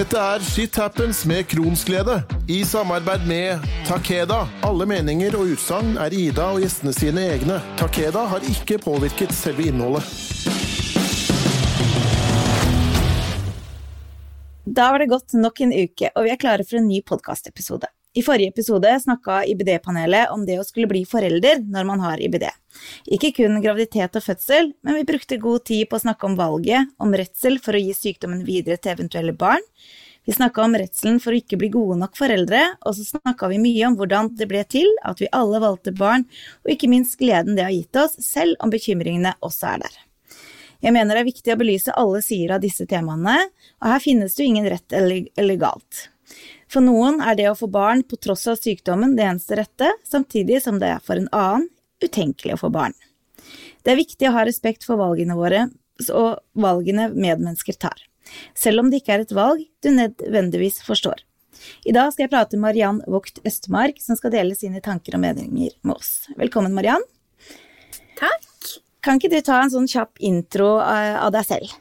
[0.00, 4.46] Dette er Shit Happens med Kronsglede, i samarbeid med Takeda.
[4.64, 7.58] Alle meninger og utsagn er Ida og gjestene sine egne.
[7.76, 10.08] Takeda har ikke påvirket selve innholdet.
[14.64, 17.92] Da var det gått nok en uke, og vi er klare for en ny podkastepisode.
[18.10, 22.48] I forrige episode snakka IBD-panelet om det å skulle bli forelder når man har IBD.
[23.14, 26.90] Ikke kun graviditet og fødsel, men vi brukte god tid på å snakke om valget,
[26.98, 29.62] om redsel for å gi sykdommen videre til eventuelle barn.
[30.26, 33.62] Vi snakka om redselen for å ikke bli gode nok foreldre, og så snakka vi
[33.62, 36.26] mye om hvordan det ble til at vi alle valgte barn,
[36.66, 39.98] og ikke minst gleden det har gitt oss, selv om bekymringene også er der.
[40.82, 43.38] Jeg mener det er viktig å belyse alle sider av disse temaene,
[43.78, 46.08] og her finnes det jo ingen rett eller galt.
[46.70, 50.60] For noen er det å få barn på tross av sykdommen det eneste rette, samtidig
[50.62, 51.66] som det er for en annen
[52.04, 52.94] utenkelig å få barn.
[53.82, 55.66] Det er viktig å ha respekt for valgene våre
[56.14, 57.98] og valgene medmennesker tar,
[58.56, 61.24] selv om det ikke er et valg du nødvendigvis forstår.
[61.84, 65.24] I dag skal jeg prate med Mariann Vogt Østmark, som skal dele sine tanker og
[65.26, 66.30] meninger med oss.
[66.38, 67.04] Velkommen, Mariann.
[68.20, 68.46] Takk.
[69.04, 71.76] Kan ikke du ta en sånn kjapp intro av deg selv?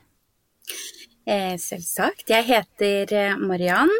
[1.29, 2.25] Eh, selvsagt.
[2.31, 3.91] Jeg heter eh, Mariann.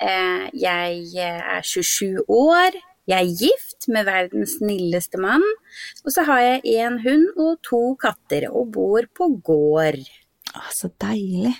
[0.00, 2.76] Eh, jeg er 27 år.
[3.10, 5.44] Jeg er gift med verdens snilleste mann.
[6.04, 10.00] Og så har jeg én hund og to katter, og bor på gård.
[10.54, 11.52] Å, så deilig.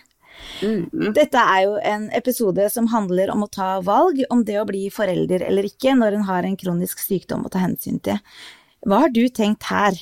[0.64, 1.12] Mm.
[1.16, 4.86] Dette er jo en episode som handler om å ta valg om det å bli
[4.92, 8.16] forelder eller ikke når en har en kronisk sykdom å ta hensyn til.
[8.88, 9.98] Hva har du tenkt her?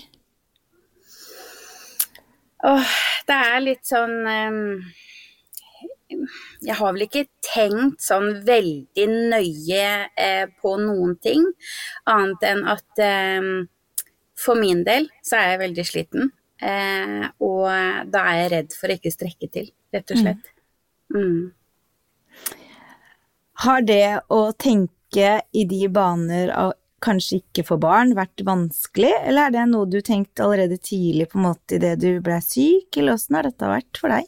[2.69, 2.95] Åh,
[3.27, 4.63] det er litt sånn um
[6.09, 11.45] jeg har vel ikke tenkt sånn veldig nøye eh, på noen ting,
[12.09, 13.51] annet enn at eh,
[14.39, 16.33] for min del så er jeg veldig sliten.
[16.59, 17.69] Eh, og
[18.11, 20.51] da er jeg redd for å ikke strekke til, rett og slett.
[21.15, 21.23] Mm.
[21.23, 21.41] Mm.
[23.65, 29.49] Har det å tenke i de baner av kanskje ikke få barn vært vanskelig, eller
[29.49, 33.15] er det noe du tenkte allerede tidlig på en måte idet du ble syk, eller
[33.15, 34.27] åssen har dette vært for deg?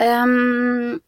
[0.00, 1.00] Um,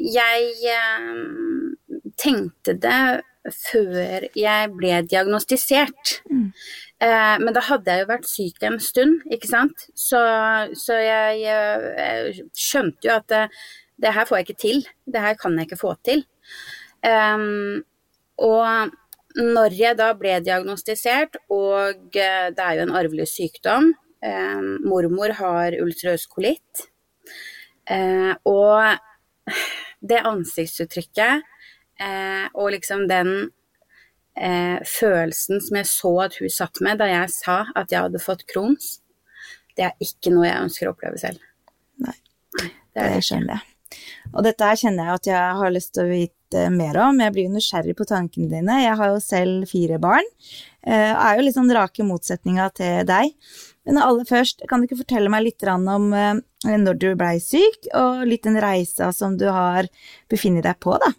[0.00, 1.74] jeg um,
[2.20, 3.02] tenkte det
[3.54, 6.18] før jeg ble diagnostisert.
[6.30, 6.48] Mm.
[6.98, 9.88] Uh, men da hadde jeg jo vært syk en stund, ikke sant.
[9.96, 10.20] Så,
[10.76, 13.44] så jeg, jeg, skjønte jo at det,
[14.00, 14.82] det, her får jeg ikke til.
[15.06, 16.24] Det her kan jeg ikke få til.
[17.04, 17.84] Um,
[18.42, 18.96] og
[19.38, 22.24] når jeg da ble diagnostisert, og det
[22.64, 23.92] er jo en arvelig sykdom
[24.82, 26.88] Mormor har ulcerøs kolitt.
[27.88, 28.98] Eh, og
[30.04, 31.46] det ansiktsuttrykket
[32.00, 33.32] eh, og liksom den
[34.36, 38.22] eh, følelsen som jeg så at hun satt med da jeg sa at jeg hadde
[38.22, 38.98] fått Crohns,
[39.78, 41.42] det er ikke noe jeg ønsker å oppleve selv.
[42.04, 42.16] Nei,
[42.58, 43.74] det, det skjønner jeg.
[44.34, 47.20] Og dette her kjenner jeg at jeg har lyst til å vite mer om.
[47.22, 48.82] Jeg blir jo nysgjerrig på tankene dine.
[48.82, 50.26] Jeg har jo selv fire barn.
[50.84, 53.32] Jeg er jo litt sånn rake motsetninga til deg.
[53.88, 57.88] Men aller først, kan du ikke fortelle meg litt om eh, når du blei syk,
[57.96, 59.88] og litt den reisa som du har
[60.28, 61.12] befinnet deg på, da?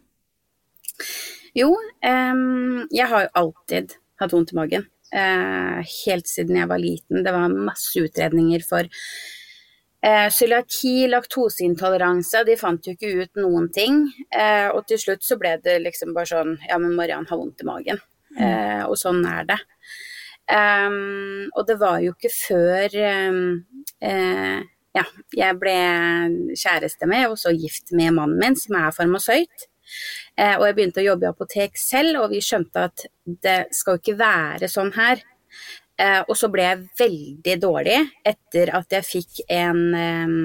[1.58, 4.86] Jo, um, jeg har jo alltid hatt vondt i magen.
[5.10, 7.24] Uh, helt siden jeg var liten.
[7.26, 14.04] Det var masse utredninger for uh, cøliaki, laktoseintoleranse, de fant jo ikke ut noen ting.
[14.36, 17.66] Uh, og til slutt så ble det liksom bare sånn Ja, men Mariann har vondt
[17.66, 18.06] i magen.
[18.30, 18.86] Mm.
[18.86, 19.56] og sånn er det.
[20.50, 22.96] Um, og det var jo ikke før
[23.30, 23.42] um,
[24.02, 24.60] uh,
[24.98, 25.04] ja,
[25.38, 25.76] jeg ble
[26.58, 29.68] kjæreste med og så gift med mannen min, som er farmasøyt.
[30.40, 33.06] Uh, og jeg begynte å jobbe i apotek selv, og vi skjønte at
[33.46, 35.22] det skal jo ikke være sånn her.
[36.00, 38.00] Uh, og så ble jeg veldig dårlig
[38.34, 40.42] etter at jeg fikk en um,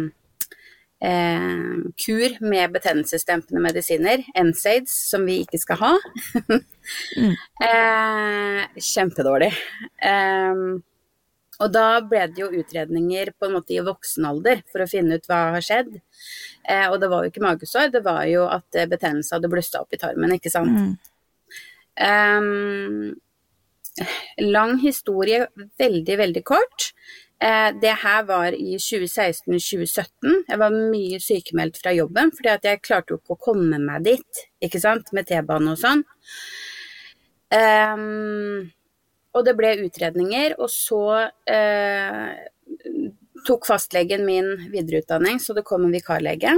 [1.04, 1.58] eh,
[2.06, 5.92] kur med betennelsesdempende medisiner, NSAIDs, som vi ikke skal ha.
[7.20, 7.36] mm.
[7.68, 9.52] eh, kjempedårlig.
[10.10, 10.64] Eh,
[11.62, 15.18] og da ble det jo utredninger på en måte i voksen alder for å finne
[15.20, 15.92] ut hva har skjedd.
[16.66, 19.94] Eh, og det var jo ikke magesår, det var jo at betennelse hadde blussa opp
[19.94, 20.74] i tarmen, ikke sant.
[20.74, 20.94] Mm.
[21.94, 23.14] Um,
[24.42, 25.46] lang historie,
[25.78, 26.90] veldig, veldig kort.
[27.44, 30.44] Eh, det her var i 2016-2017.
[30.48, 34.44] Jeg var mye sykemeldt fra jobben fordi jeg klarte jo ikke å komme meg dit,
[34.64, 36.00] ikke sant, med T-bane og sånn.
[37.54, 38.70] Um,
[39.36, 42.30] og det ble utredninger, og så uh,
[43.44, 46.56] tok fastlegen min videreutdanning, så det kom en vikarlege.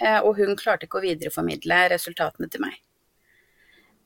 [0.00, 2.80] Uh, og hun klarte ikke å videreformidle resultatene til meg.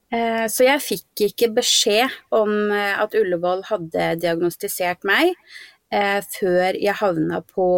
[0.08, 5.34] Så jeg fikk ikke beskjed om at Ullevål hadde diagnostisert meg,
[5.92, 7.68] eh, før jeg havna på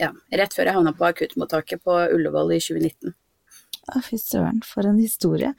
[0.00, 3.14] ja, rett før jeg havna på akuttmottaket på Ullevål i 2019.
[3.90, 5.52] Å, fy søren, for en historie.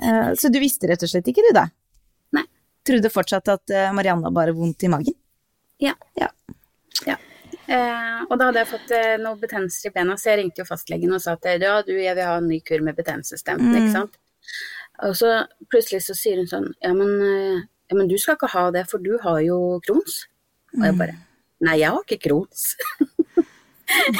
[0.00, 1.66] Eh, så du visste rett og slett ikke, du da?
[2.36, 2.44] Nei.
[2.86, 5.16] Trodde fortsatt at eh, Marianne bare vondt i magen?
[5.82, 5.94] Ja.
[6.18, 6.30] Ja.
[7.06, 7.16] ja.
[7.66, 10.68] Eh, og da hadde jeg fått eh, noe betennelser i bena, så jeg ringte jo
[10.68, 13.82] fastlegen og sa at ja, du, jeg vil ha en ny kur med betennelsesdempende, Mm.
[13.82, 14.20] ikke sant.
[15.04, 15.32] Og så
[15.68, 18.86] plutselig så sier hun sånn, ja men, eh, ja men du skal ikke ha det,
[18.90, 20.24] for du har jo Crohns.
[20.76, 20.84] Og Mm.
[20.90, 21.16] jeg bare,
[21.64, 22.64] nei jeg har ikke Crohns.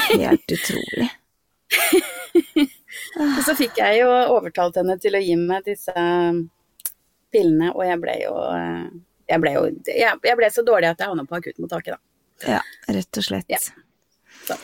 [0.09, 1.09] Helt utrolig.
[3.17, 5.93] Og så fikk jeg jo overtalt henne til å gi meg disse
[7.33, 8.85] pillene, og jeg ble jo eh,
[9.27, 11.99] jeg ble jo jeg, jeg ble så dårlig at jeg havna på akuttmottaket, da.
[12.57, 12.61] Ja,
[12.93, 13.49] rett og slett.
[13.51, 13.57] Ja.
[14.47, 14.55] Så.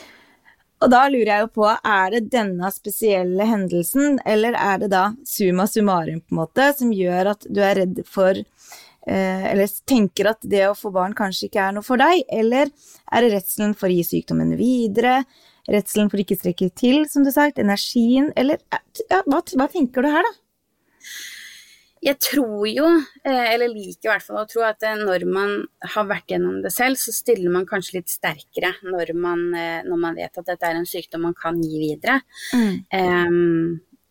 [0.84, 5.04] Og da lurer jeg jo på, er det denne spesielle hendelsen, eller er det da
[5.28, 8.40] summa summarum, på en måte, som gjør at du er redd for
[9.04, 12.70] Eller tenker at det å få barn kanskje ikke er noe for deg, eller
[13.12, 15.18] er det redselen for å gi sykdommen videre?
[15.68, 19.68] Redselen for ikke å strekke til, som du har sagt, energien, eller ja, hva, hva
[19.72, 20.32] tenker du her, da?
[22.04, 22.88] Jeg tror jo,
[23.24, 25.54] eh, eller liker i hvert fall å tro, at eh, når man
[25.94, 30.02] har vært gjennom det selv, så stiller man kanskje litt sterkere når man, eh, når
[30.02, 32.18] man vet at dette er en sykdom man kan gi videre.
[32.92, 33.40] eh,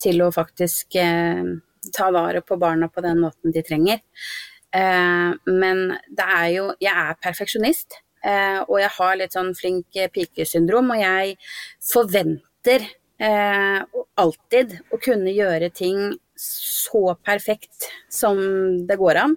[0.03, 1.53] til å faktisk eh,
[1.93, 4.01] ta vare på barna på den måten de trenger.
[4.73, 9.85] Eh, men det er jo Jeg er perfeksjonist, eh, og jeg har litt sånn flink
[9.93, 11.37] pikesyndrom pike-syndrom, og jeg
[11.91, 12.87] forventer
[13.21, 13.79] eh,
[14.17, 18.37] alltid å kunne gjøre ting så perfekt som
[18.87, 19.35] det går an.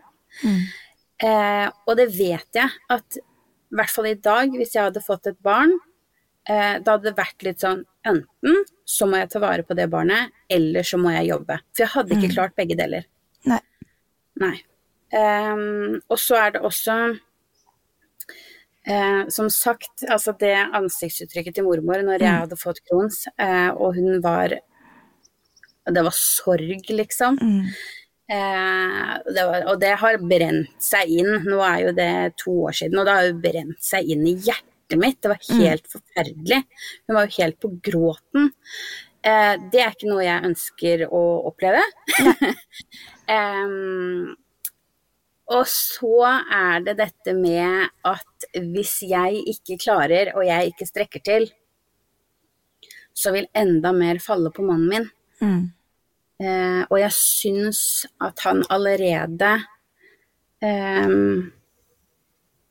[1.22, 5.28] Eh, og det vet jeg at i hvert fall i dag, hvis jeg hadde fått
[5.30, 5.72] et barn,
[6.48, 9.88] eh, da hadde det vært litt sånn enten så må jeg ta vare på det
[9.90, 11.58] barnet, eller så må jeg jobbe.
[11.74, 13.08] For jeg hadde ikke klart begge deler.
[13.50, 13.58] Nei.
[14.38, 14.54] Nei.
[15.14, 16.96] Ehm, og så er det også
[18.90, 23.94] uh, som sagt, altså det ansiktsuttrykket til mormor når jeg hadde fått Crohns, uh, og
[24.00, 24.58] hun var
[25.86, 27.38] Det var sorg, liksom.
[28.26, 31.44] Eh, det var, og det har brent seg inn.
[31.46, 34.34] Nå er jo det to år siden, og det har jo brent seg inn i
[34.34, 35.20] hjertet mitt.
[35.22, 36.62] Det var helt forferdelig.
[37.06, 38.50] Hun var jo helt på gråten.
[39.26, 41.22] Eh, det er ikke noe jeg ønsker å
[41.52, 41.84] oppleve.
[43.30, 44.34] Em,
[45.46, 51.22] og så er det dette med at hvis jeg ikke klarer, og jeg ikke strekker
[51.26, 51.46] til,
[53.16, 55.06] så vil enda mer falle på mannen min.
[55.40, 55.62] Mm.
[56.42, 57.80] Eh, og jeg syns
[58.20, 59.52] at han allerede
[60.66, 61.14] eh,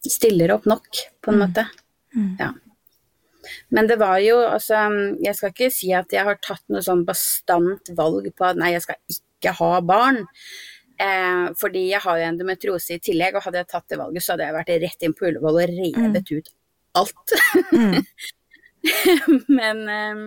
[0.06, 1.66] stiller opp nok, på en måte.
[2.40, 2.52] Ja.
[3.70, 4.88] Men det var jo, altså
[5.22, 8.72] Jeg skal ikke si at jeg har tatt noe sånn bastant valg på at nei,
[8.74, 10.24] jeg skal ikke ha barn.
[10.98, 14.34] Eh, fordi jeg har jo endometriose i tillegg, og hadde jeg tatt det valget, så
[14.34, 16.52] hadde jeg vært rett inn på Ullevål og revet ut
[16.96, 17.34] alt.
[19.60, 20.22] men eh,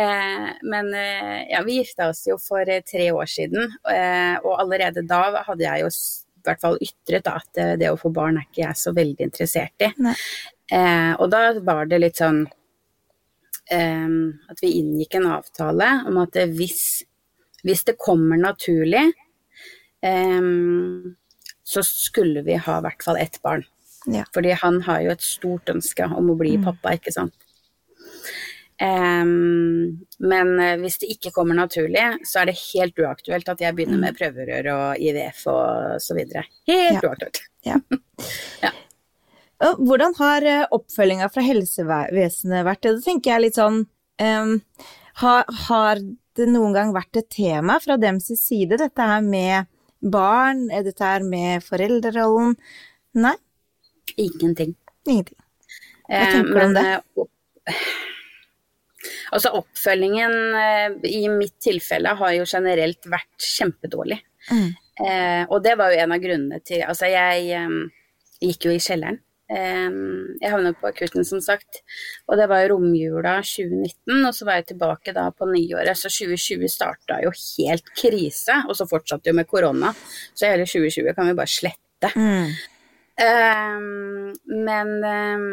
[0.00, 4.56] eh, men eh, ja, vi gifta oss jo for eh, tre år siden, eh, og
[4.64, 8.38] allerede da hadde jeg jo i hvert fall ytret da, at det å få barn
[8.38, 9.88] er ikke jeg så veldig interessert i.
[10.74, 12.46] Eh, og da var det litt sånn
[13.66, 17.02] at vi inngikk en avtale om at hvis,
[17.66, 19.08] hvis det kommer naturlig,
[21.66, 23.64] så skulle vi ha i hvert fall ett barn.
[24.06, 24.22] Ja.
[24.34, 27.34] Fordi han har jo et stort ønske om å bli pappa, ikke sant.
[28.76, 33.72] Um, men eh, hvis det ikke kommer naturlig, så er det helt uaktuelt at jeg
[33.78, 36.44] begynner med prøverør og IVF og så videre.
[36.68, 37.08] Helt Ja.
[37.08, 37.40] uaktuelt.
[39.64, 42.82] Og Hvordan har eh, oppfølginga fra helsevesenet vært?
[42.84, 43.78] Det tenker jeg litt sånn
[44.20, 44.50] um,
[45.22, 46.02] har, har
[46.36, 49.64] det noen gang vært et tema fra dems side, dette her med
[50.02, 52.56] barn, er dette her med foreldrerollen?
[53.14, 53.34] Nei,
[54.16, 54.74] Ingenting.
[55.06, 55.36] ingenting.
[56.06, 56.84] Hva Eh, tenker du om det?
[57.66, 57.74] eh,
[59.34, 64.18] Altså oppfølgingen eh, i mitt tilfelle har jo generelt vært kjempedårlig.
[64.50, 64.68] Mm.
[65.02, 67.74] Eh, og det var jo en av grunnene til Altså jeg eh,
[68.46, 69.18] gikk jo i kjelleren.
[69.48, 71.82] Jeg havnet på akutten som sagt,
[72.26, 76.10] og det var jo romjula 2019, og så var jeg tilbake da på nyåret, så
[76.10, 79.92] 2020 starta jo helt krise, og så fortsatte jo med korona,
[80.34, 82.10] så hele 2020 kan vi bare slette.
[82.18, 82.50] Mm.
[83.16, 84.34] Um,
[84.66, 85.46] men um,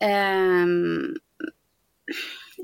[0.00, 1.16] ehm,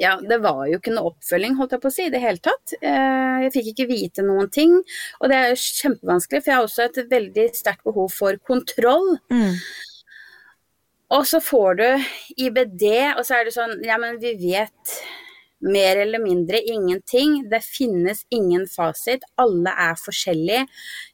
[0.00, 2.42] Ja, det var jo ikke noe oppfølging, holdt jeg på å si, i det hele
[2.42, 2.74] tatt.
[2.80, 4.76] Eh, jeg fikk ikke vite noen ting,
[5.20, 9.12] og det er jo kjempevanskelig, for jeg har også et veldig sterkt behov for kontroll.
[9.30, 9.58] Mm.
[11.14, 11.86] Og så får du
[12.46, 14.96] IBD, og så er det sånn Ja, men vi vet
[15.64, 17.44] mer eller mindre ingenting.
[17.48, 19.22] Det finnes ingen fasit.
[19.40, 20.64] Alle er forskjellige.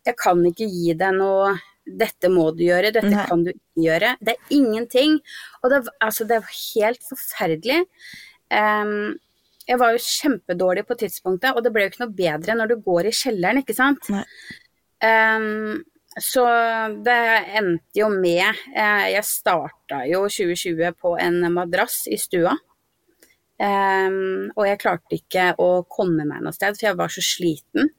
[0.07, 1.59] Jeg kan ikke gi deg noe
[1.91, 3.27] dette må du gjøre, dette Nei.
[3.27, 4.15] kan du ikke gjøre.
[4.23, 5.17] Det er ingenting.
[5.63, 7.81] Og det, altså, det er helt forferdelig.
[8.51, 9.19] Em,
[9.71, 12.81] jeg var jo kjempedårlig på tidspunktet, og det ble jo ikke noe bedre når du
[12.83, 14.11] går i kjelleren, ikke sant.
[15.01, 15.85] Um,
[16.19, 16.43] så
[17.07, 17.21] det
[17.57, 18.43] endte jo med
[18.75, 22.57] uh, Jeg starta jo 2020 på en madrass i stua.
[23.61, 27.93] Um, og jeg klarte ikke å komme meg noe sted, for jeg var så sliten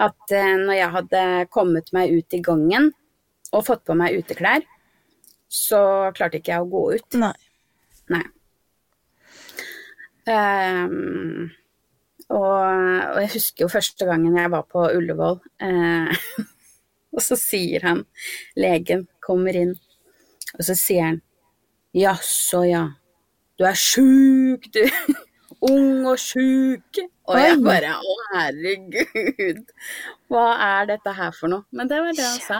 [0.00, 2.92] at uh, når jeg hadde kommet meg ut i gangen
[3.52, 4.64] og fått på meg uteklær,
[5.52, 5.82] så
[6.16, 7.18] klarte ikke jeg å gå ut.
[7.20, 7.34] Nei.
[8.14, 8.24] Nei.
[10.30, 11.50] Ehm,
[12.30, 16.22] og, og jeg husker jo første gangen jeg var på Ullevål, eh,
[17.14, 18.04] og så sier han,
[18.56, 19.74] legen kommer inn,
[20.54, 21.20] og så sier han
[21.96, 22.86] jaså ja,
[23.58, 24.84] du er sjuk du,
[25.72, 27.02] ung og sjuk.
[27.30, 29.60] Og jeg bare å herregud,
[30.32, 31.62] hva er dette her for noe?
[31.70, 32.58] Men det var det han sa.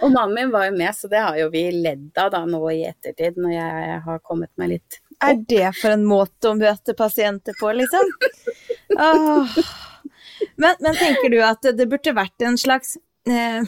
[0.00, 2.62] Og mannen min var jo med, så det har jo vi ledd av da nå
[2.72, 6.94] i ettertid, når jeg har kommet meg litt Er det for en måte å møte
[6.98, 8.12] pasienter på, liksom?
[8.98, 9.56] Åh.
[10.56, 12.96] Men, men tenker du at det burde vært en slags
[13.30, 13.62] eh,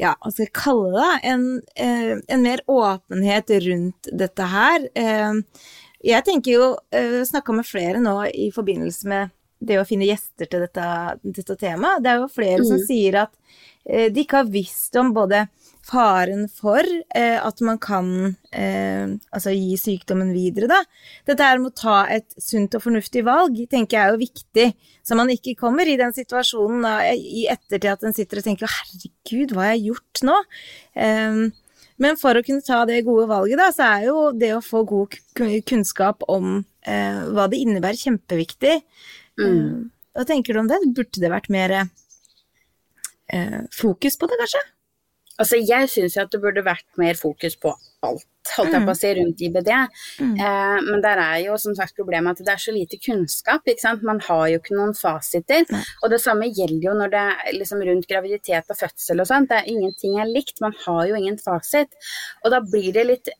[0.00, 1.12] Ja, hva skal jeg kalle det?
[1.32, 1.46] En,
[1.76, 4.88] eh, en mer åpenhet rundt dette her.
[4.94, 5.40] Eh,
[6.02, 9.30] jeg tenker jo eh, Snakka med flere nå i forbindelse med
[9.62, 10.86] det å finne gjester til dette,
[11.22, 12.02] dette temaet.
[12.02, 12.86] Det er jo flere som Mm.
[12.88, 13.32] sier at
[13.86, 15.44] eh, de ikke har visst om både
[15.86, 18.08] faren for eh, at man kan
[18.54, 20.80] eh, altså gi sykdommen videre, da.
[21.28, 24.68] Dette her med å ta et sunt og fornuftig valg, tenker jeg er jo viktig.
[25.02, 28.70] Så man ikke kommer i den situasjonen da, i ettertid at en sitter og tenker
[28.70, 30.40] herregud, hva har jeg gjort nå?'
[31.02, 31.42] Eh,
[32.02, 34.82] men for å kunne ta det gode valget, da, så er jo det å få
[34.88, 35.14] god
[35.68, 38.78] kunnskap om eh, hva det innebærer, kjempeviktig.
[39.38, 39.44] Mm.
[39.46, 39.74] Eh,
[40.16, 40.80] hva tenker du om det?
[40.96, 44.64] Burde det vært mer eh, fokus på det, kanskje?
[45.40, 47.72] Altså, jeg syns jo at det burde vært mer fokus på
[48.04, 49.70] alt, holdt jeg på å si, rundt IBD.
[50.20, 50.32] Mm.
[50.34, 53.84] Eh, men der er jo som sagt problemet at det er så lite kunnskap, ikke
[53.84, 54.04] sant.
[54.06, 55.68] Man har jo ikke noen fasiter.
[56.02, 59.50] Og det samme gjelder jo når det er liksom rundt graviditet og fødsel og sånt.
[59.52, 61.96] Det er ingenting er likt, man har jo ingen fasit.
[62.42, 63.32] Og da blir det litt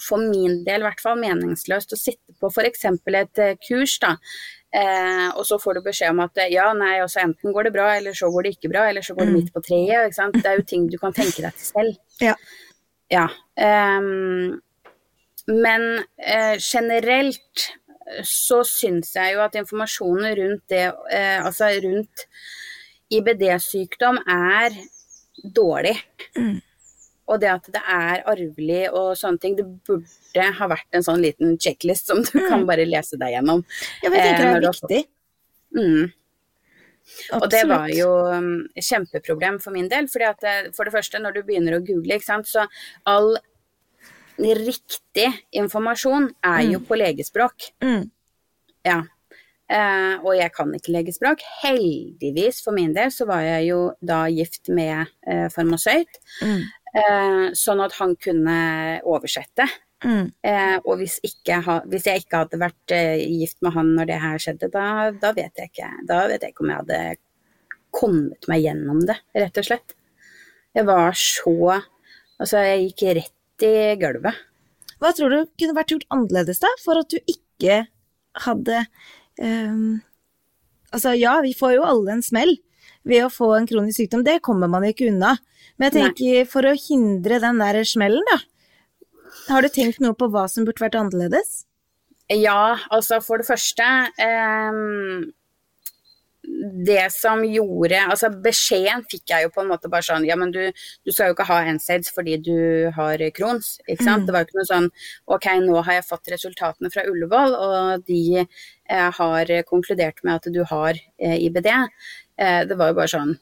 [0.00, 2.88] for min del i hvert fall meningsløst å sitte på f.eks.
[2.88, 4.16] et eh, kurs, da.
[4.72, 7.90] Eh, og så får du beskjed om at ja, nei, altså enten går det bra,
[7.98, 9.36] eller så går det ikke bra, eller så går det Mm.
[9.42, 10.16] midt på treet.
[10.38, 11.96] Det er jo ting du kan tenke deg til selv.
[12.22, 12.34] Ja.
[13.12, 13.26] Ja.
[13.98, 14.62] Um,
[15.48, 17.66] men eh, generelt
[18.24, 22.24] så syns jeg jo at informasjonen rundt det, eh, altså rundt
[23.12, 24.72] IBD-sykdom er
[25.44, 25.96] dårlig.
[26.38, 26.60] Mm.
[27.28, 31.20] Og det at det er arvelig og sånne ting, det burde ha vært en sånn
[31.22, 32.66] liten checklist som du kan Mm.
[32.66, 33.62] bare lese deg gjennom.
[34.02, 35.06] Ja, men jeg tenker Eh, det er viktig.
[35.76, 36.12] Mm.
[37.38, 40.06] Og det var jo um, kjempeproblem for min del.
[40.08, 42.66] fordi at det, for det første, når du begynner å google, ikke sant, så
[43.06, 43.36] all
[44.38, 47.72] riktig informasjon er jo på legespråk.
[47.82, 48.10] mm.
[48.84, 49.02] Ja.
[49.72, 51.40] Eh, og jeg kan ikke legespråk.
[51.62, 56.62] Heldigvis for min del så var jeg jo da gift med eh, farmasøyt, Mm.
[56.96, 58.58] Eh, sånn at han kunne
[59.08, 59.66] oversette.
[60.02, 60.32] Mm.
[60.42, 64.20] Eh, og hvis, ikke hvis jeg ikke hadde vært eh, gift med han når det
[64.22, 67.02] her skjedde, da, da, vet jeg ikke, da vet jeg ikke om jeg hadde
[67.92, 69.96] kommet meg gjennom det, rett og slett.
[70.72, 71.82] Jeg var så
[72.42, 74.38] Altså, jeg gikk rett i gulvet.
[74.98, 77.84] Hva tror du kunne vært gjort annerledes da, for at du ikke
[78.46, 78.80] hadde
[79.38, 80.00] um,
[80.90, 82.56] Altså ja, vi får jo alle en smell
[83.08, 85.36] ved å få en kronisk sykdom, det kommer man ikke unna.
[85.76, 86.08] Men jeg Nei.
[86.12, 88.40] tenker for å hindre den der smellen, da.
[89.48, 91.62] Har du tenkt noe på hva som burde vært annerledes?
[92.32, 93.86] Ja, altså for det første
[94.22, 95.32] ehm,
[96.86, 100.52] Det som gjorde Altså beskjeden fikk jeg jo på en måte bare sånn Ja, men
[100.54, 102.56] du, du skal jo ikke ha NSAIDs fordi du
[102.96, 104.22] har Crohns, ikke sant.
[104.22, 104.26] Mm.
[104.28, 104.88] Det var jo ikke noe sånn
[105.36, 110.48] Ok, nå har jeg fått resultatene fra Ullevål, og de eh, har konkludert med at
[110.54, 111.68] du har eh, IBD.
[112.38, 113.34] Eh, det var jo bare sånn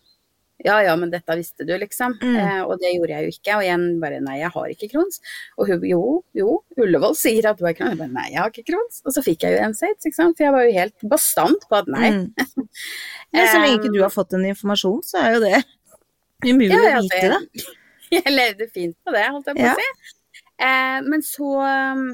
[0.61, 2.19] ja ja, men dette visste du, liksom.
[2.21, 2.35] Mm.
[2.37, 3.55] Eh, og det gjorde jeg jo ikke.
[3.57, 5.17] Og igjen bare nei, jeg har ikke krons.
[5.57, 6.01] Og hun jo,
[6.37, 7.95] jo, Ullevål sier at du har krons.
[7.95, 8.99] Jeg bare nei, jeg har ikke krons.
[9.09, 10.37] Og så fikk jeg jo NSAIDs, ikke sant.
[10.37, 12.11] For jeg var jo helt bastant på at nei.
[12.13, 12.29] Mm.
[13.39, 15.63] Ja, så lenge ikke du har fått en informasjon, så er jo det
[16.51, 17.67] umulig Ja, å vite, det-
[18.19, 19.73] Jeg levde fint på det, holdt jeg på Ja.
[19.73, 20.15] å si.
[20.61, 22.05] Eh, men så um,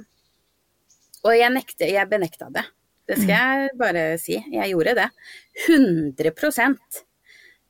[1.25, 2.63] Og jeg nekte, jeg benekta det.
[3.07, 4.37] Det skal jeg bare si.
[4.51, 5.07] Jeg gjorde det.
[5.69, 6.33] 100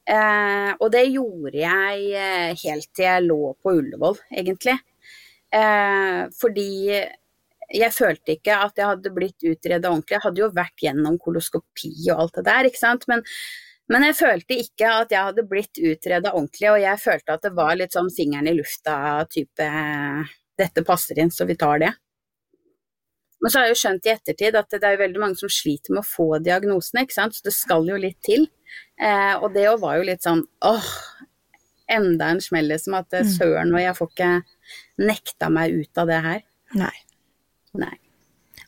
[0.09, 4.79] eh, Og det gjorde jeg eh, helt til jeg lå på Ullevål, egentlig.
[5.53, 6.71] Eh, fordi
[7.67, 10.17] jeg følte ikke at jeg hadde blitt utreda ordentlig.
[10.17, 13.09] Jeg hadde jo vært gjennom koloskopi og alt det der, ikke sant.
[13.11, 13.25] Men
[13.89, 17.53] Men jeg følte ikke at jeg hadde blitt utreda ordentlig, og jeg følte at det
[17.55, 19.69] var litt sånn fingeren i lufta-type
[20.59, 21.93] Dette passer inn, så vi tar det.
[23.43, 25.93] Men så har jeg jo skjønt i ettertid at det er veldig mange som sliter
[25.93, 28.47] med å få diagnosene, ikke sant, så det skal jo litt til.
[29.01, 30.89] Eh, og det òg var jo litt sånn åh,
[31.93, 33.29] enda en smell liksom, at Mm.
[33.37, 34.31] søren, og jeg får ikke
[34.99, 36.43] nekta meg ut av det her.
[36.75, 36.97] Nei.
[37.75, 37.95] Nei.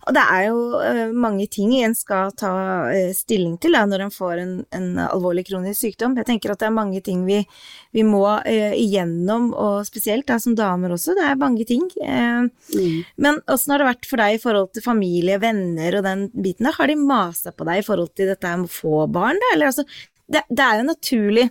[0.08, 2.52] Og det er jo eh, mange ting en skal ta
[2.88, 6.16] eh, stilling til da, når en får en, en alvorlig kronisk sykdom.
[6.16, 7.42] Jeg tenker at det er mange ting vi,
[7.92, 11.12] vi må uh, igjennom, og spesielt da, som damer også.
[11.18, 11.84] Det er mange ting.
[12.00, 13.04] Uh, Mm.
[13.16, 16.68] men åssen har det vært for deg i forhold til familie, venner og den biten
[16.68, 16.76] der?
[16.76, 19.52] Har de masa på deg i forhold til dette med å få barn, da?
[19.54, 19.84] Eller altså,
[20.28, 21.46] det, det er jo naturlig.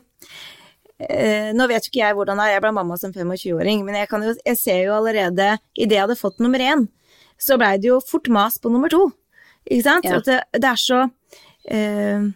[0.97, 3.99] Uh, nå vet jo ikke jeg hvordan det er, jeg ble mamma som 25-åring, men
[3.99, 6.87] jeg, kan jo, jeg ser jo allerede idet jeg hadde fått nummer én,
[7.37, 9.11] så blei det jo fort mas på nummer to.
[9.69, 10.05] Ikke sant?
[10.07, 10.17] Ja.
[10.17, 10.99] At det, det er så
[11.67, 12.27] eh,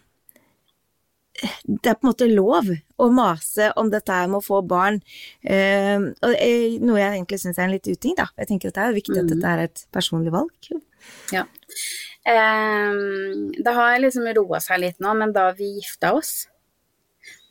[1.66, 2.68] Det er på en måte lov
[3.02, 5.00] å mase om dette med å få barn.
[5.42, 8.28] Eh, eh, noe jeg egentlig syns er en litt uting, da.
[8.38, 9.32] Jeg tenker at det er viktig at Mhm.
[9.32, 10.52] dette er et personlig valg.
[11.32, 11.44] Ja.
[12.24, 12.92] Eh,
[13.64, 16.46] det har liksom roa seg litt nå, men da vi gifta oss,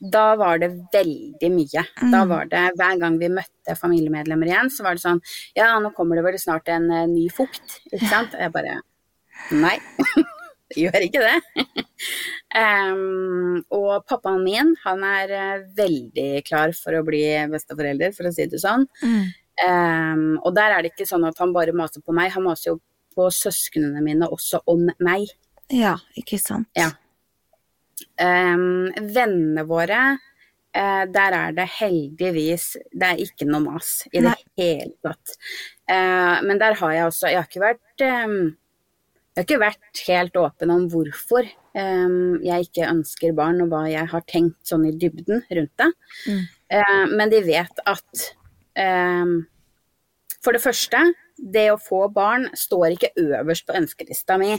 [0.01, 1.84] da var det veldig mye.
[2.01, 2.29] Da Mm.
[2.29, 5.22] var det hver gang vi møtte familiemedlemmer igjen, så var det sånn
[5.55, 8.34] Ja, nå kommer det vel snart en uh, ny fukt, ikke sant?
[8.34, 8.81] Og jeg bare
[9.51, 9.77] Nei,
[10.77, 11.86] gjør ikke det.
[12.62, 18.34] um, og pappaen min, han er uh, veldig klar for å bli besteforelder, for å
[18.36, 18.86] si det sånn.
[19.62, 22.72] Ehm, og der er det ikke sånn at han bare maser på meg, han maser
[22.72, 22.77] jo
[23.15, 25.27] på søsknene mine også om meg.
[25.70, 26.70] Ja, ikke sant.
[26.77, 26.89] Ja.
[28.22, 30.01] Ehm, vennene våre,
[30.77, 35.36] uh, der er det heldigvis Det er ikke noe mas i det hele tatt.
[35.89, 38.38] Uh, men der har jeg også Jeg har ikke vært um,
[39.31, 43.86] Jeg har ikke vært helt åpen om hvorfor um, jeg ikke ønsker barn, og hva
[43.91, 45.89] jeg har tenkt sånn i dybden rundt det.
[46.27, 46.43] Mm.
[46.72, 48.27] Uh, men de vet at
[48.79, 49.41] um,
[50.41, 51.03] For det første,
[51.41, 54.51] det å få barn står ikke øverst på ønskelista mi.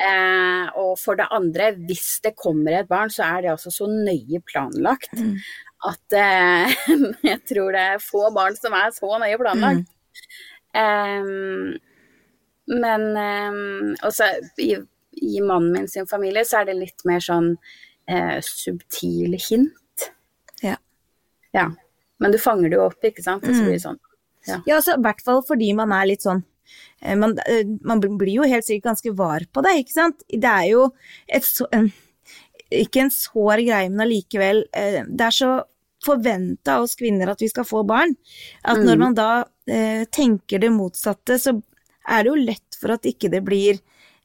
[0.00, 3.88] Eh, og for det andre, hvis det kommer et barn, så er det altså så
[3.90, 5.34] nøye planlagt Mm.
[5.90, 6.72] at eh,
[7.30, 9.86] jeg tror det er få barn som er så nøye planlagt.
[10.74, 11.78] Em,
[12.70, 14.28] men um, også
[14.62, 14.76] i,
[15.20, 17.56] i mannen min sin familie så er det litt mer sånn
[18.08, 20.06] eh, subtile hint.
[20.62, 20.76] Ja.
[21.56, 21.66] Ja.
[22.20, 23.42] Men du fanger det jo opp, ikke sant?
[23.44, 23.66] Og så Mm.
[23.66, 23.98] blir det sånn.
[24.48, 26.42] Ja, altså, i hvert fall fordi man er litt sånn
[27.02, 30.22] eh, man, eh, man blir jo helt sikkert ganske var på det, ikke sant?
[30.28, 30.86] Det er jo
[31.28, 31.90] et så, en,
[32.70, 35.50] ikke en sår greie, men allikevel eh, Det er så
[36.04, 38.14] forventa av oss kvinner at vi skal få barn,
[38.64, 39.00] at når Mm.
[39.04, 41.52] man da eh, tenker det motsatte, så
[42.08, 43.76] er det jo lett for at ikke det blir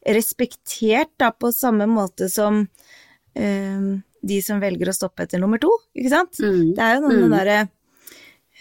[0.07, 2.61] respektert da, på samme måte som
[3.35, 6.39] eh, de som velger å stoppe etter nummer to, ikke sant?
[6.39, 6.71] Mm.
[6.77, 7.25] Det er jo noe med Mm.
[7.25, 7.59] den derre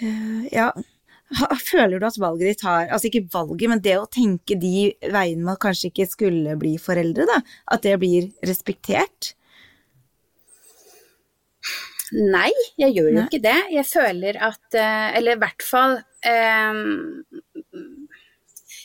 [0.00, 0.72] eh, Ja,
[1.70, 5.46] føler du at valget ditt har Altså ikke valget, men det å tenke de veiene
[5.46, 7.40] man kanskje ikke skulle bli foreldre, da.
[7.74, 9.34] At det blir respektert.
[12.14, 13.56] Nei, jeg gjør jo ikke det.
[13.74, 15.96] Jeg føler at eh, Eller i hvert fall
[16.28, 17.24] em,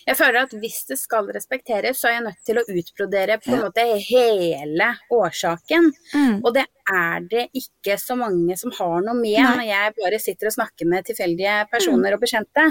[0.09, 3.51] Jeg føler at hvis det skal respekteres, så er jeg nødt til å utbrodere på
[3.53, 5.91] en måte hele årsaken.
[6.15, 6.39] Mm.
[6.39, 9.51] Og det er det ikke så mange som har noe med Nei.
[9.59, 12.65] når jeg bare sitter og snakker med tilfeldige personer og bekjente.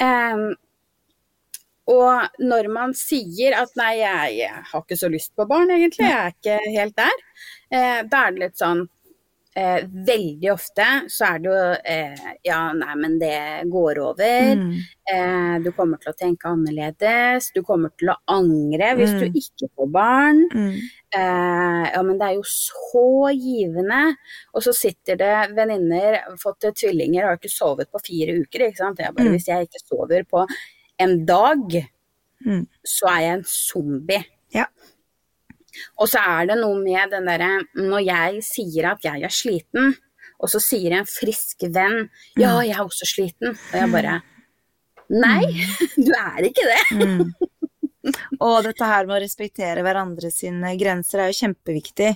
[0.00, 0.50] Um,
[1.90, 6.06] og når man sier at nei, jeg, jeg har ikke så lyst på barn egentlig,
[6.06, 7.22] jeg er ikke helt der,
[7.74, 8.84] eh, da er det litt sånn
[9.56, 13.34] eh, Veldig ofte så er det jo eh, ja, nei, men det
[13.72, 14.54] går over.
[14.60, 14.72] Mm.
[15.10, 17.50] Eh, du kommer til å tenke annerledes.
[17.54, 19.20] Du kommer til å angre hvis Mm.
[19.20, 20.42] du ikke får barn.
[20.54, 20.74] Mm.
[21.14, 24.14] Eh, ja, men det er jo så givende.
[24.54, 28.68] Og så sitter det venninner, fått tvillinger, har ikke sovet på fire uker.
[28.68, 28.98] ikke sant?
[28.98, 29.32] Jeg bare, Mm.
[29.34, 30.46] Hvis jeg ikke sover på
[30.98, 31.82] en dag,
[32.46, 32.66] Mm.
[32.86, 34.24] så er jeg en zombie.
[34.54, 34.64] Ja.
[35.98, 39.94] Og så er det noe med den derre Når jeg sier at jeg er sliten,
[40.40, 42.64] og så sier en frisk venn ja, Mm.
[42.66, 44.18] jeg er også sliten, og jeg bare
[45.10, 45.42] Nei,
[46.06, 46.82] du er ikke det.
[47.00, 47.32] Mm.
[48.40, 52.12] Og dette her med å respektere hverandre sine grenser er jo kjempeviktig.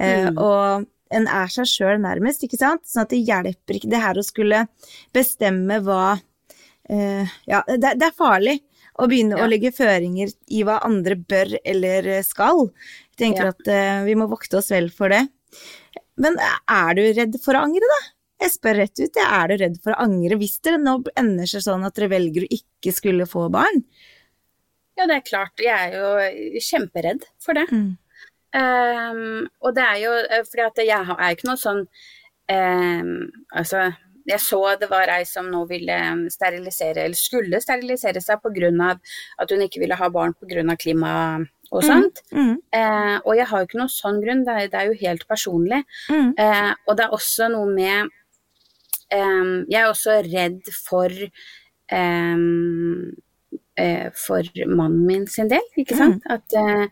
[0.00, 0.38] Eh, Mm.
[0.42, 2.82] og en er seg sjøl nærmest, ikke sant?
[2.88, 4.64] Sånn at det hjelper ikke det her å skulle
[5.14, 6.16] bestemme hva
[6.90, 8.56] eh, Ja, det, det er farlig
[9.00, 9.44] å begynne Ja.
[9.46, 12.68] å legge føringer i hva andre bør eller eh, skal.
[13.16, 13.54] Jeg tenker Ja.
[13.56, 15.24] at uh, vi må vokte oss vel for det.
[16.20, 16.36] Men
[16.68, 18.00] er du redd for å angre, da?
[18.44, 21.48] Jeg spør rett ut, jeg, er du redd for å angre hvis dere nå ender
[21.50, 23.82] seg sånn at dere velger å ikke skulle få barn?
[24.96, 25.60] Ja, det er klart.
[25.60, 27.66] Jeg er jo kjemperedd for det.
[27.72, 27.96] Mm.
[28.52, 31.84] Um, og det er jo eh, fordi at jeg har- er ikke noe sånn
[32.50, 33.84] um, Altså,
[34.28, 35.96] jeg så det var ei som nå ville
[36.32, 38.98] sterilisere, eller skulle sterilisere seg pga.
[39.38, 40.76] at hun ikke ville ha barn pga.
[40.76, 42.22] klima og sånt.
[42.34, 42.56] Mm.
[42.74, 45.26] Eh, og jeg har jo ikke noen sånn grunn, det er, det er jo helt
[45.30, 45.84] personlig.
[46.10, 46.32] Mm.
[46.36, 48.10] Eh, og det er også noe med
[49.14, 51.10] eh, Jeg er også redd for
[51.94, 52.38] eh,
[54.24, 56.26] For mannen min sin del, ikke sant?
[56.26, 56.86] At, eh,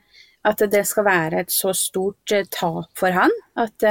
[0.46, 3.34] at det skal være et så stort eh, tap for han.
[3.58, 3.82] At,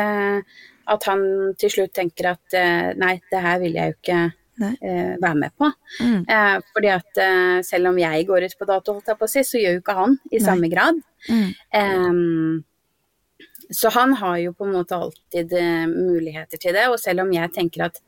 [0.88, 1.24] at han
[1.60, 5.56] til slutt tenker at eh, nei, det her vil jeg jo ikke eh, være med
[5.60, 5.70] på.
[6.00, 6.22] Mm.
[6.30, 9.32] Uh, fordi at uh, selv om jeg går ut på dato, holdt jeg på å
[9.32, 10.44] si, så gjør jo ikke han i Nei.
[10.46, 11.00] samme grad.
[11.28, 11.50] Mm.
[11.82, 15.52] Um, så han har jo på en måte alltid
[15.92, 18.00] muligheter til det, og selv om jeg tenker at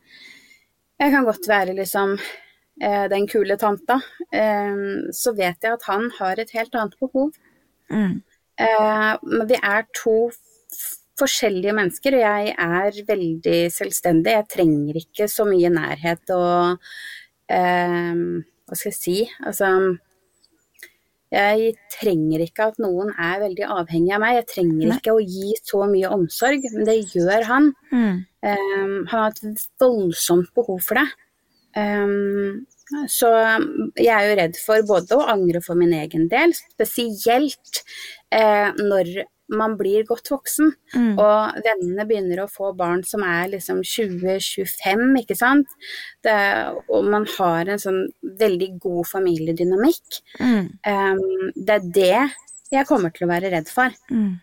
[0.99, 2.15] jeg kan godt være liksom
[3.11, 3.97] den kule tanta,
[4.31, 7.33] ehm, så vet jeg at han har et helt annet behov.
[7.91, 8.21] Mm.
[8.63, 10.29] Men vi er to
[11.19, 14.35] forskjellige mennesker, og jeg er veldig selvstendig.
[14.37, 16.91] Jeg trenger ikke så mye nærhet og
[17.51, 18.21] eh,
[18.69, 19.17] Hva skal jeg si?
[19.45, 19.73] Altså
[21.29, 24.39] jeg trenger ikke at noen er veldig avhengig av meg.
[24.39, 24.97] Jeg trenger Nei.
[24.97, 27.69] ikke å gi så mye omsorg, men det gjør han.
[27.93, 28.15] Mm.
[28.49, 31.05] Um, han har et voldsomt behov for det.
[31.77, 32.65] Um,
[33.05, 33.29] så
[33.93, 37.83] jeg er jo redd for både å angre for min egen del, spesielt
[38.33, 39.11] eh, når
[39.49, 41.19] man blir godt voksen, Mm.
[41.19, 45.67] og vennene begynner å få barn som er liksom 20-25, ikke sant.
[46.23, 46.35] Det,
[46.89, 50.21] og man har en sånn veldig god familiedynamikk.
[50.39, 50.69] Mm.
[50.85, 52.29] Um, det er det
[52.71, 53.89] jeg kommer til å være redd for.
[54.11, 54.39] Mm.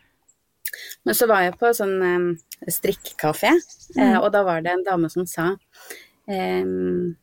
[1.07, 2.39] Men så var jeg på sånn um,
[2.69, 3.53] strikkekafé,
[3.99, 5.53] eh, og da var det en dame som sa
[6.27, 7.15] um,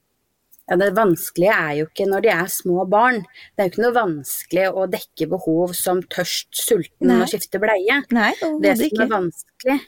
[0.70, 3.22] ja, det vanskelige er jo ikke når de er små barn.
[3.56, 7.22] Det er jo ikke noe vanskelig å dekke behov som tørst, sulten Nei.
[7.22, 7.98] og skifte bleie.
[8.16, 8.32] Nei,
[8.64, 9.02] Det som ikke.
[9.04, 9.80] er vanskelig,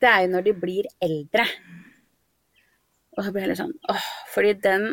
[0.00, 1.46] det er jo når de blir eldre.
[3.16, 4.84] Og så blir det litt sånn åh, fordi den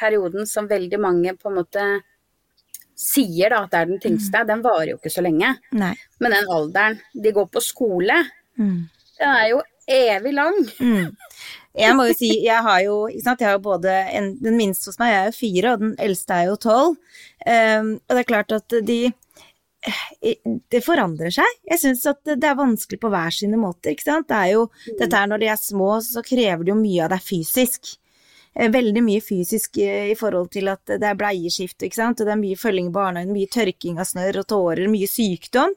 [0.00, 1.84] perioden som veldig mange på en måte
[3.00, 5.54] sier da at det er den tyngste, den varer jo ikke så lenge.
[5.72, 5.92] Nei.
[6.20, 8.16] Men den alderen de går på skole,
[8.58, 8.88] Mm.
[9.18, 10.58] den er jo evig lang.
[10.80, 11.16] Mm.
[11.78, 14.90] Jeg må jo si, jeg har jo, ikke sant, jeg har både en, Den minste
[14.90, 16.96] hos meg er jo fire, og den eldste er jo tolv.
[17.46, 18.96] Um, og det er klart at de
[19.86, 20.34] eh,
[20.70, 21.46] Det forandrer seg.
[21.70, 24.28] Jeg syns at det er vanskelig på hver sine måter, ikke sant.
[24.28, 24.66] Det er jo,
[24.98, 27.92] Dette her når de er små, så krever det jo mye av deg fysisk.
[28.56, 32.20] Eh, Veldig mye fysisk eh, i forhold til at det er bleieskift, ikke sant.
[32.20, 35.76] Og det er mye følging i barnehagen, mye tørking av snørr og tårer, mye sykdom.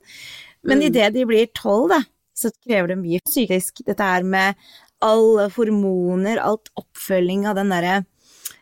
[0.63, 0.87] Men Mm.
[0.89, 2.01] idet de blir tolv, da,
[2.33, 3.83] så krever det mye psykisk.
[3.85, 4.55] Dette her med
[5.03, 8.01] alle hormoner, alt oppfølging av den derre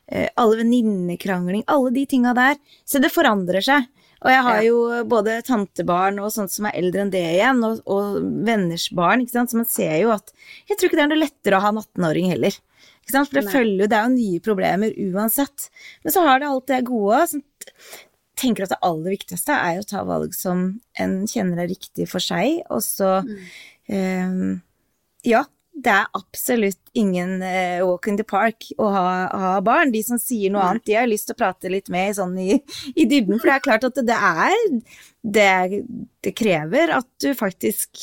[0.07, 2.59] eh, Alle venninnekrangling, alle de tinga der.
[2.85, 3.89] Så det forandrer seg.
[4.21, 7.79] Og jeg har jo både tantebarn og sånt som er eldre enn det igjen, og,
[7.89, 9.53] og venners barn, ikke sant.
[9.53, 10.29] Så man ser jo at
[10.69, 12.59] Jeg tror ikke det er noe lettere å ha en 18-åring heller.
[13.01, 13.31] Ikke sant?
[13.31, 13.55] For det Nei.
[13.55, 15.67] følger jo Det er jo nye problemer uansett.
[16.05, 17.23] Men så har det alt det gode.
[17.31, 17.41] Så
[18.41, 20.67] tenker at det aller viktigste er jo å ta valg som
[21.01, 23.19] en kjenner er riktig for seg, og så
[23.89, 24.37] eh,
[25.27, 29.93] Ja, det er absolutt ingen uh, walk in the park å ha, ha barn.
[29.93, 32.59] De som sier noe annet, de har lyst til å prate litt med sånn i,
[32.91, 34.57] i dybden, for det er klart at det er
[35.21, 35.83] Det,
[36.25, 37.99] det krever at du faktisk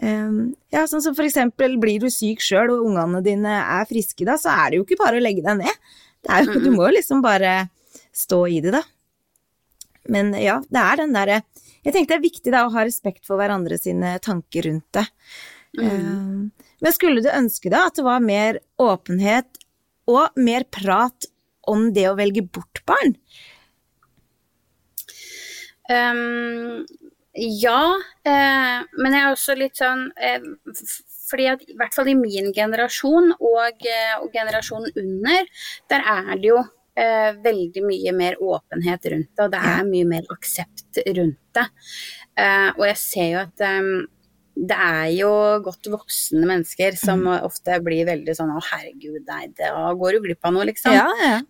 [0.00, 4.24] um, ja, sånn som for eksempel blir du syk sjøl og ungene dine er friske
[4.24, 5.82] da, så er det jo ikke bare å legge deg ned.
[6.26, 7.68] Det jo, du må jo liksom bare
[8.16, 8.82] stå i det, da.
[10.10, 11.40] Men ja, det er den derre
[11.82, 15.04] Jeg tenkte det er viktig da å ha respekt for hverandre sine tanker rundt det.
[15.82, 19.60] Eh, Men skulle du ønske da at det var mer åpenhet
[20.06, 21.28] og mer prat
[21.66, 23.16] om det å velge bort barn?
[25.90, 26.84] Um,
[27.36, 27.82] ja,
[28.26, 30.42] eh, men jeg er også litt sånn eh,
[31.26, 35.46] fordi at i hvert fall i min generasjon og, eh, og generasjonen under,
[35.90, 36.58] der er det jo
[36.96, 41.66] eh, veldig mye mer åpenhet rundt det, og det er mye mer aksept rundt det.
[42.38, 43.66] Eh, og jeg ser jo at
[44.56, 49.92] det er jo godt voksne mennesker som ofte blir veldig sånn å herregud, nei, da
[49.92, 50.96] går du glipp av noe, liksom.
[50.96, 51.42] ja.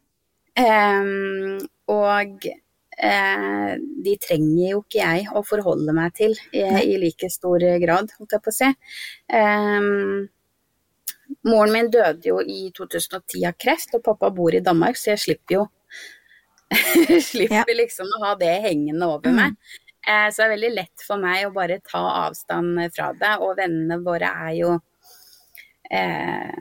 [0.58, 1.60] Ehm,
[1.92, 3.72] og uh,
[4.06, 8.34] de trenger jo ikke jeg å forholde meg til i, i like stor grad, holdt
[8.34, 8.70] jeg på å si.
[9.30, 10.26] Um,
[11.46, 15.24] moren min døde jo i 2010 av kreft, og pappa bor i Danmark, så jeg
[15.28, 15.66] slipper jo
[17.30, 19.36] slipper liksom å ha det hengende over Mm.
[19.38, 19.76] meg.
[20.06, 23.56] Eh, så det er veldig lett for meg å bare ta avstand fra det, og
[23.58, 24.76] vennene våre er jo
[25.90, 26.56] eh,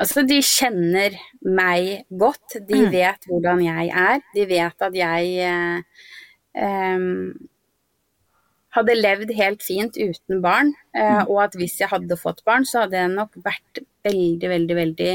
[0.00, 1.12] Altså, de kjenner
[1.44, 2.54] meg godt.
[2.64, 2.90] De Mm.
[2.94, 4.22] vet hvordan jeg er.
[4.32, 5.82] De vet at jeg eh,
[6.56, 7.02] eh,
[8.76, 12.86] hadde levd helt fint uten barn, eh, og at hvis jeg hadde fått barn, så
[12.86, 15.12] hadde jeg nok vært veldig, veldig, veldig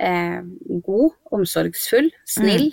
[0.00, 0.40] eh,
[0.88, 2.72] god, omsorgsfull, snill.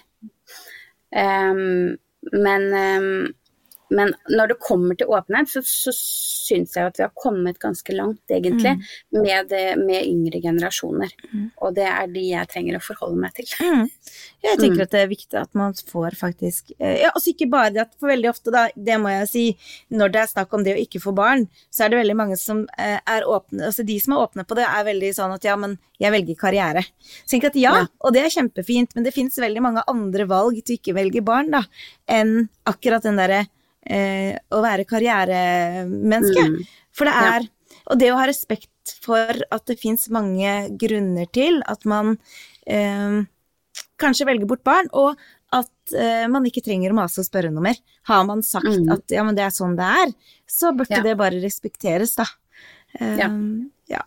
[1.14, 2.00] Um,
[2.34, 3.34] men um,
[3.94, 7.96] men når det kommer til åpenhet, så, så syns jeg at vi har kommet ganske
[7.96, 9.20] langt, egentlig, mm.
[9.22, 11.14] med, med, yngre generasjoner.
[11.32, 11.46] Mm.
[11.64, 13.50] Og det er de jeg trenger å forholde meg til.
[13.62, 13.86] Mm.
[14.44, 14.86] Jeg tenker mm.
[14.88, 18.12] at det er viktig at man får faktisk eh, Ja, altså ikke bare det for
[18.12, 19.46] veldig ofte, da, det må jeg si,
[19.94, 22.38] når det er snakk om det å ikke få barn, så er det veldig mange
[22.40, 25.48] som eh, er åpne Altså de som er åpne på det, er veldig sånn at
[25.48, 26.84] ja, men jeg velger karriere.
[27.24, 30.28] Så tenker at ja, ja, og det er kjempefint, men det fins veldig mange andre
[30.30, 31.64] valg til å ikke velge barn, da,
[32.12, 33.46] enn akkurat den derre
[33.86, 36.48] eh, å være karrieremenneske.
[36.50, 36.58] Mm.
[36.94, 37.48] For det er.
[37.92, 42.14] Og det å ha respekt for at det fins mange grunner til at man
[42.70, 43.24] eh,
[44.00, 45.20] kanskje velger bort barn, og
[45.54, 47.82] at eh, man ikke trenger å mase og spørre noe mer.
[48.10, 48.88] Har man sagt mm.
[48.96, 50.16] at ja, men det er sånn det er,
[50.50, 51.04] så burde ja.
[51.06, 52.28] det bare respekteres, da.
[53.00, 53.30] ja.
[53.92, 54.06] ja.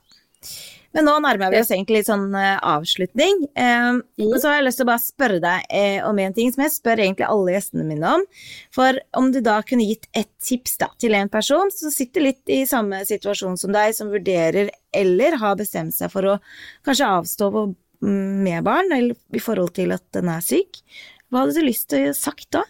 [0.96, 3.42] Men nå nærmer vi oss egentlig litt sånn uh, avslutning.
[3.52, 4.30] Um, mm.
[4.30, 6.62] Og så har jeg lyst til å bare spørre deg eh, om en ting som
[6.64, 8.24] jeg spør egentlig alle gjestene mine om.
[8.72, 12.52] For om du da kunne gitt et tips da, til en person som sitter litt
[12.52, 16.38] i samme situasjon som deg, som vurderer eller har bestemt seg for å
[16.87, 17.50] kanskje avstå
[18.00, 20.80] med barn, eller i forhold til at den er syk,
[21.28, 22.64] hva hadde du lyst til å sagt da?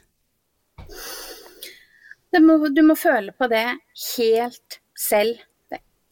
[2.42, 3.68] Må, du må føle på det
[4.16, 5.38] helt selv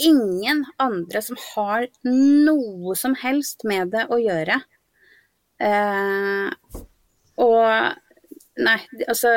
[0.03, 4.61] ingen andre som har noe som helst med det å gjøre.
[5.63, 6.81] Eh,
[7.43, 8.01] og
[8.55, 8.77] Nei,
[9.11, 9.31] altså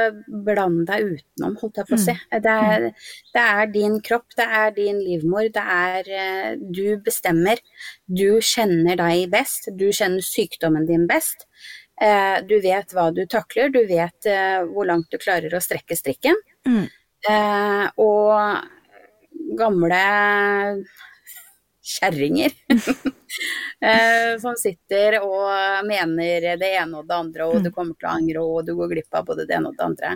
[0.45, 2.13] bland deg utenom, holdt jeg på å si.
[2.13, 2.35] Mm.
[2.43, 2.83] Det er,
[3.33, 7.57] det er, din kropp, det er din livmor, det er eh, Du bestemmer.
[8.05, 11.47] Du kjenner deg best, du kjenner sykdommen din best.
[11.97, 15.97] Eh, du vet hva du takler, du vet eh, hvor langt du klarer å strekke
[15.97, 16.37] strikken.
[16.67, 16.85] Mm.
[18.03, 18.33] og
[19.57, 20.01] gamle
[21.87, 22.51] kjerringer
[23.87, 27.75] eh, som sitter og mener det ene og det andre, og du mm.
[27.75, 30.11] kommer til å angre, og du går glipp av både det ene og det andre.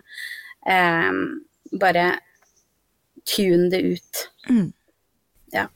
[0.68, 2.06] Eh, bare
[3.36, 4.26] tune det ut.
[4.50, 4.68] Mm.
[5.56, 5.68] Ja.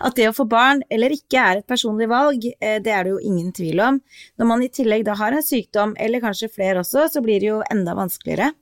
[0.00, 3.14] At det å få barn eller ikke er et personlig valg, eh, det er det
[3.14, 4.00] jo ingen tvil om.
[4.38, 7.50] Når man i tillegg da har en sykdom, eller kanskje flere også, så blir det
[7.50, 8.52] jo enda vanskeligere.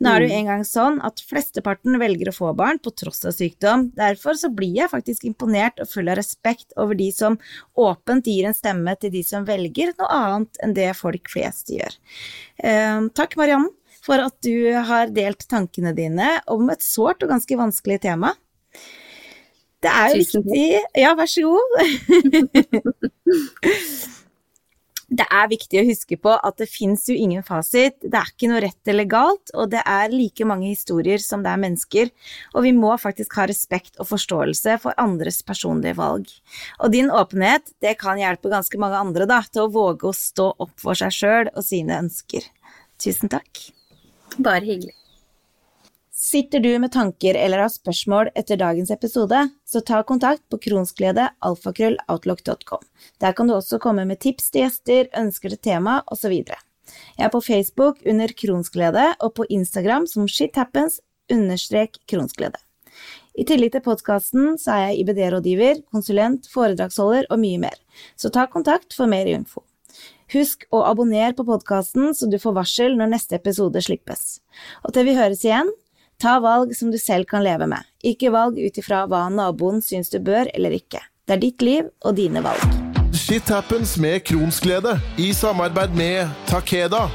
[0.00, 0.38] Nå er det jo mm.
[0.38, 3.90] engang sånn at flesteparten velger å få barn på tross av sykdom.
[3.98, 7.36] Derfor så blir jeg faktisk imponert og full av respekt over de som
[7.76, 11.98] åpent gir en stemme til de som velger noe annet enn det folk flest gjør.
[12.64, 17.60] Eh, takk, Marianne, for at du har delt tankene dine om et sårt og ganske
[17.60, 18.32] vanskelig tema.
[19.80, 20.64] Det er jo viktig
[21.00, 21.70] Ja, vær så god.
[25.10, 27.96] det er viktig å huske på at det fins jo ingen fasit.
[28.02, 31.50] Det er ikke noe rett eller galt, og det er like mange historier som det
[31.54, 32.12] er mennesker.
[32.54, 36.30] Og vi må faktisk ha respekt og forståelse for andres personlige valg.
[36.78, 40.52] Og din åpenhet, det kan hjelpe ganske mange andre da, til å våge å stå
[40.60, 42.46] opp for seg sjøl og sine ønsker.
[43.00, 43.70] Tusen takk.
[44.38, 44.99] Bare hyggelig.
[46.20, 52.82] Sitter du med tanker eller har spørsmål etter dagens episode, så ta kontakt på kronsglede.alfakrølloutlook.com.
[53.24, 56.44] Der kan du også komme med tips til gjester, ønsker til tema osv.
[56.44, 61.00] Jeg er på Facebook under Kronsglede og på Instagram som shithappens
[61.32, 62.60] understrek kronsglede.
[63.32, 67.80] I tillegg til podkasten så er jeg IBD-rådgiver, konsulent, foredragsholder og mye mer,
[68.12, 69.64] så ta kontakt for mer info.
[70.36, 74.44] Husk å abonnere på podkasten så du får varsel når neste episode slippes.
[74.84, 75.72] Og til vi høres igjen,
[76.20, 80.12] Ta valg som du selv kan leve med, ikke valg ut ifra hva naboen syns
[80.12, 81.00] du bør eller ikke.
[81.24, 82.60] Det er ditt liv og dine valg.
[83.16, 87.06] Shit happens med Kronsglede, i samarbeid med Takeda.